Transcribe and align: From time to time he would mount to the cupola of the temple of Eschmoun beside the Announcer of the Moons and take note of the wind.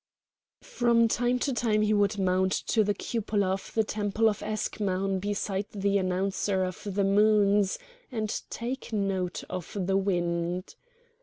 From 0.63 1.07
time 1.07 1.37
to 1.37 1.53
time 1.53 1.83
he 1.83 1.93
would 1.93 2.17
mount 2.17 2.51
to 2.53 2.83
the 2.83 2.95
cupola 2.95 3.51
of 3.53 3.71
the 3.75 3.83
temple 3.83 4.29
of 4.29 4.41
Eschmoun 4.41 5.19
beside 5.19 5.67
the 5.73 5.99
Announcer 5.99 6.63
of 6.63 6.79
the 6.83 7.03
Moons 7.03 7.77
and 8.11 8.41
take 8.49 8.91
note 8.91 9.43
of 9.47 9.77
the 9.79 9.97
wind. 9.97 10.73